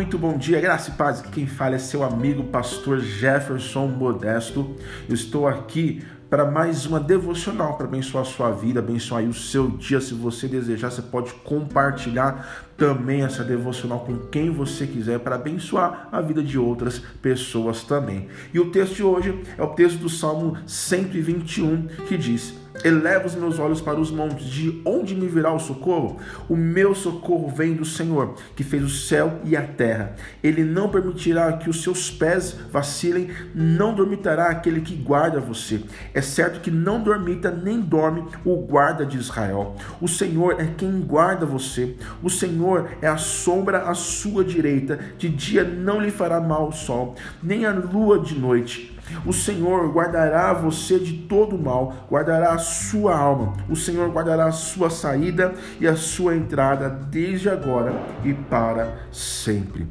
[0.00, 1.20] Muito bom dia, graça e paz.
[1.20, 4.74] Quem fala é seu amigo pastor Jefferson Modesto.
[5.06, 9.68] Eu estou aqui para mais uma devocional para abençoar a sua vida, abençoar o seu
[9.68, 10.00] dia.
[10.00, 16.08] Se você desejar, você pode compartilhar também essa devocional com quem você quiser para abençoar
[16.10, 18.26] a vida de outras pessoas também.
[18.54, 23.34] E o texto de hoje é o texto do Salmo 121 que diz: Eleva os
[23.34, 26.18] meus olhos para os montes, de onde me virá o socorro?
[26.48, 30.14] O meu socorro vem do Senhor, que fez o céu e a terra.
[30.42, 35.82] Ele não permitirá que os seus pés vacilem, não dormitará aquele que guarda você.
[36.14, 39.76] É certo que não dormita nem dorme o guarda de Israel.
[40.00, 41.96] O Senhor é quem guarda você.
[42.22, 44.98] O Senhor é a sombra à sua direita.
[45.18, 48.99] De dia não lhe fará mal o sol, nem a lua de noite.
[49.24, 53.54] O Senhor guardará você de todo mal, guardará a sua alma.
[53.68, 57.92] O Senhor guardará a sua saída e a sua entrada desde agora
[58.24, 59.86] e para sempre.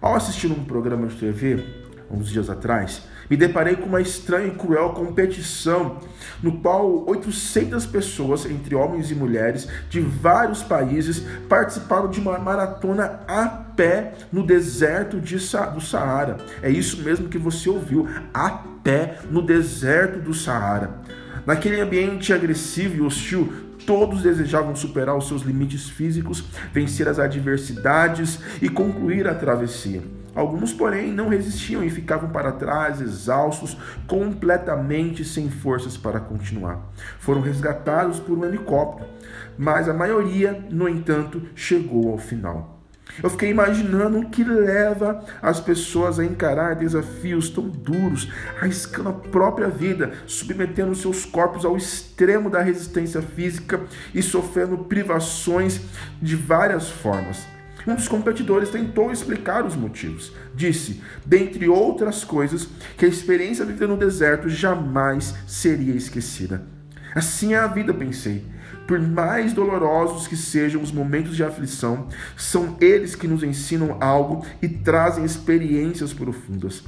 [0.00, 4.56] Ao assistir um programa de TV, uns dias atrás, me deparei com uma estranha e
[4.56, 5.98] cruel competição,
[6.42, 13.20] no qual 800 pessoas, entre homens e mulheres, de vários países, participaram de uma maratona
[13.26, 16.36] a pé no deserto de Sa do Saara.
[16.62, 21.00] É isso mesmo que você ouviu, a pé no deserto do Saara.
[21.46, 23.52] Naquele ambiente agressivo e hostil,
[23.86, 30.02] todos desejavam superar os seus limites físicos, vencer as adversidades e concluir a travessia.
[30.34, 36.92] Alguns, porém, não resistiam e ficavam para trás, exaustos, completamente sem forças para continuar.
[37.18, 39.08] Foram resgatados por um helicóptero,
[39.56, 42.74] mas a maioria, no entanto, chegou ao final.
[43.22, 48.28] Eu fiquei imaginando o que leva as pessoas a encarar desafios tão duros,
[48.60, 53.80] arriscando a própria vida, submetendo seus corpos ao extremo da resistência física
[54.12, 55.80] e sofrendo privações
[56.20, 57.53] de várias formas.
[57.86, 60.32] Um dos competidores tentou explicar os motivos.
[60.54, 66.66] Disse, dentre outras coisas, que a experiência vivida no deserto jamais seria esquecida.
[67.14, 68.44] Assim é a vida, pensei.
[68.86, 74.44] Por mais dolorosos que sejam os momentos de aflição, são eles que nos ensinam algo
[74.60, 76.82] e trazem experiências profundas.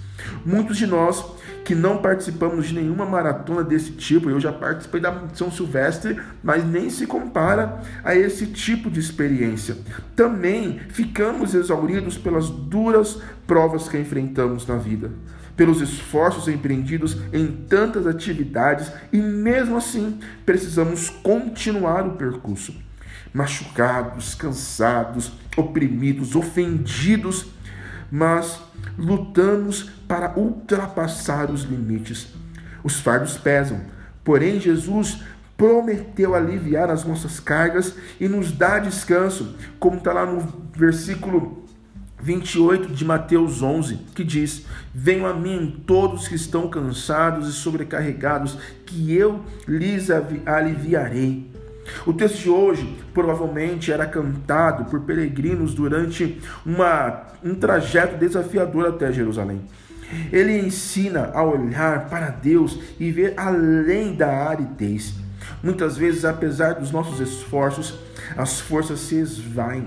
[0.45, 1.25] Muitos de nós
[1.65, 6.65] que não participamos de nenhuma maratona desse tipo, eu já participei da São Silvestre, mas
[6.65, 9.77] nem se compara a esse tipo de experiência.
[10.15, 15.11] Também ficamos exauridos pelas duras provas que enfrentamos na vida,
[15.57, 22.75] pelos esforços empreendidos em tantas atividades e mesmo assim precisamos continuar o percurso.
[23.33, 27.47] Machucados, cansados, oprimidos, ofendidos,
[28.11, 28.61] mas
[28.99, 32.29] lutamos para ultrapassar os limites.
[32.85, 33.81] Os fardos pesam,
[34.23, 35.21] porém Jesus
[35.57, 41.66] prometeu aliviar as nossas cargas e nos dar descanso, como está lá no versículo
[42.27, 48.59] 28 de Mateus 11, que diz: Venham a mim todos que estão cansados e sobrecarregados,
[48.85, 50.09] que eu lhes
[50.45, 51.49] aliviarei.
[52.05, 59.13] O texto de hoje provavelmente era cantado por peregrinos durante uma, um trajeto desafiador até
[59.13, 59.61] Jerusalém.
[60.33, 65.15] Ele ensina a olhar para Deus e ver além da aridez.
[65.63, 67.97] Muitas vezes, apesar dos nossos esforços,
[68.37, 69.85] as forças se esvaem.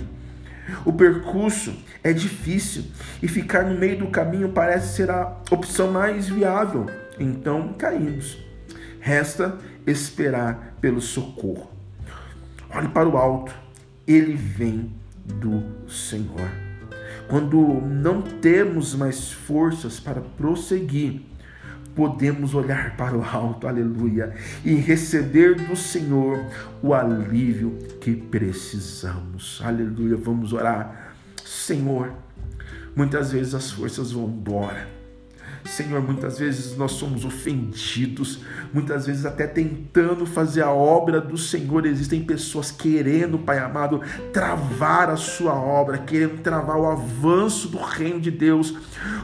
[0.85, 2.85] O percurso é difícil
[3.22, 6.85] e ficar no meio do caminho parece ser a opção mais viável.
[7.19, 8.38] Então caímos.
[9.00, 11.72] Resta esperar pelo socorro.
[12.69, 13.53] Olhe para o alto,
[14.07, 14.91] ele vem
[15.25, 16.50] do Senhor.
[17.28, 21.22] Quando não temos mais forças para prosseguir,
[22.00, 24.34] podemos olhar para o alto, aleluia,
[24.64, 26.40] e receber do Senhor
[26.82, 30.16] o alívio que precisamos, aleluia.
[30.16, 32.14] Vamos orar, Senhor.
[32.96, 34.99] Muitas vezes as forças vão embora
[35.69, 38.40] Senhor, muitas vezes nós somos ofendidos,
[38.74, 41.86] muitas vezes até tentando fazer a obra do Senhor.
[41.86, 44.01] Existem pessoas querendo, Pai amado,
[44.33, 48.75] travar a sua obra, querendo travar o avanço do reino de Deus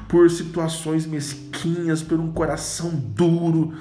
[0.07, 3.73] por situações mesquinhas, por um coração duro.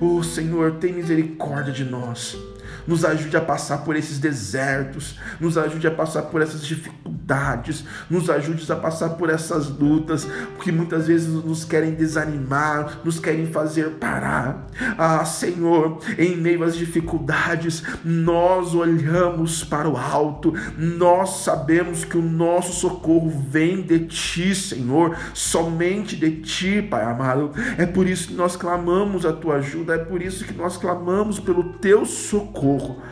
[0.00, 2.36] Oh Senhor, tem misericórdia de nós
[2.86, 8.28] nos ajude a passar por esses desertos, nos ajude a passar por essas dificuldades, nos
[8.28, 10.26] ajude a passar por essas lutas
[10.62, 14.66] que muitas vezes nos querem desanimar, nos querem fazer parar.
[14.98, 22.22] Ah, Senhor, em meio às dificuldades, nós olhamos para o alto, nós sabemos que o
[22.22, 27.52] nosso socorro vem de Ti, Senhor, somente de Ti, Pai amado.
[27.78, 31.38] É por isso que nós clamamos a Tua ajuda, é por isso que nós clamamos
[31.38, 33.02] pelo Teu socorro socorro.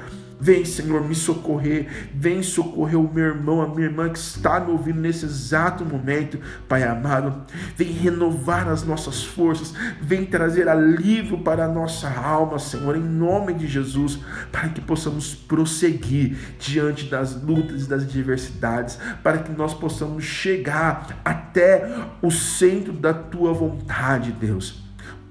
[0.45, 2.11] Vem, Senhor, me socorrer.
[2.13, 6.37] Vem socorrer o meu irmão, a minha irmã que está me ouvindo nesse exato momento,
[6.69, 7.47] Pai amado.
[7.77, 9.73] Vem renovar as nossas forças.
[10.01, 14.19] Vem trazer alívio para a nossa alma, Senhor, em nome de Jesus,
[14.51, 21.21] para que possamos prosseguir diante das lutas e das adversidades, para que nós possamos chegar
[21.25, 21.89] até
[22.21, 24.82] o centro da tua vontade, Deus.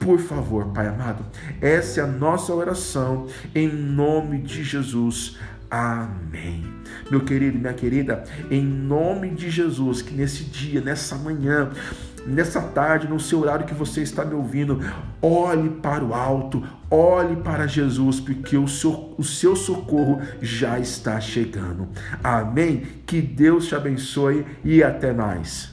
[0.01, 1.24] Por favor, Pai amado,
[1.62, 5.38] essa é a nossa oração em nome de Jesus.
[5.69, 6.65] Amém.
[7.12, 11.69] Meu querido, minha querida, em nome de Jesus, que nesse dia, nessa manhã,
[12.25, 14.81] nessa tarde, no seu horário que você está me ouvindo,
[15.21, 21.21] olhe para o alto, olhe para Jesus, porque o seu, o seu socorro já está
[21.21, 21.88] chegando.
[22.24, 22.88] Amém?
[23.06, 25.70] Que Deus te abençoe e até mais.